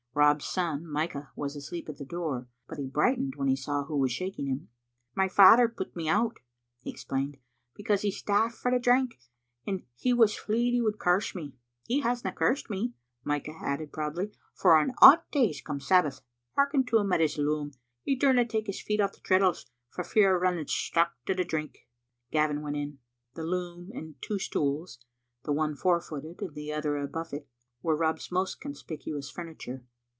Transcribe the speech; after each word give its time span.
Rob's 0.13 0.43
son, 0.43 0.85
Micah, 0.85 1.31
was 1.37 1.55
asleep 1.55 1.87
at 1.87 1.95
the 1.95 2.03
door, 2.03 2.49
but 2.67 2.77
he 2.77 2.85
brightened 2.85 3.37
when 3.37 3.47
he 3.47 3.55
saw 3.55 3.85
who 3.85 3.95
was 3.95 4.11
shaking 4.11 4.45
him. 4.47 4.67
"My 5.15 5.29
father 5.29 5.69
put 5.69 5.95
me 5.95 6.09
out," 6.09 6.35
he 6.81 6.89
explained, 6.89 7.37
"because 7.75 8.01
he's 8.01 8.21
daft 8.21 8.55
for 8.57 8.69
the 8.71 8.77
drink, 8.77 9.17
and 9.65 9.83
was 10.03 10.35
fleid 10.35 10.73
he 10.73 10.81
would 10.81 10.99
curse 10.99 11.33
me. 11.33 11.55
He 11.87 12.01
hasna 12.01 12.33
cursed 12.33 12.69
me," 12.69 12.93
Micah 13.23 13.55
added, 13.63 13.93
proudly, 13.93 14.33
"for 14.53 14.77
an 14.77 14.91
aught 15.01 15.31
days 15.31 15.61
come 15.61 15.79
Sabbath. 15.79 16.19
Hearken 16.57 16.83
to 16.87 16.97
him 16.97 17.13
at 17.13 17.21
his 17.21 17.37
loom. 17.37 17.71
He 18.03 18.17
dauma 18.19 18.43
take 18.45 18.67
his 18.67 18.81
feet 18.81 18.99
off 18.99 19.13
the 19.13 19.21
treadles 19.21 19.71
for 19.87 20.03
fear 20.03 20.35
o' 20.35 20.39
running 20.39 20.65
straucht 20.65 21.13
to 21.27 21.33
the 21.33 21.45
drink." 21.45 21.87
Gavin 22.31 22.61
went 22.61 22.75
in. 22.75 22.99
The 23.35 23.43
loom, 23.45 23.91
and 23.93 24.15
two 24.21 24.39
stools, 24.39 25.05
the 25.45 25.53
one 25.53 25.73
four 25.77 26.01
footed 26.01 26.41
and 26.41 26.53
the 26.53 26.73
other 26.73 26.97
a 26.97 27.07
buffet, 27.07 27.47
were 27.81 27.95
Rob's 27.95 28.29
most 28.29 28.59
conspicuous 28.59 29.29
furniture. 29.31 29.85